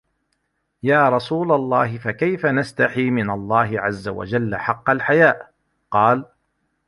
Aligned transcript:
يَا 0.83 1.09
رَسُولُ 1.09 1.51
اللَّهِ 1.51 1.97
فَكَيْفَ 1.97 2.45
نَسْتَحِي 2.45 3.09
مِنْ 3.11 3.29
اللَّهِ 3.29 3.81
عَزَّ 3.81 4.07
وَجَلَّ 4.07 4.55
حَقَّ 4.55 4.89
الْحَيَاءِ؟ 4.89 5.51
قَالَ 5.91 6.25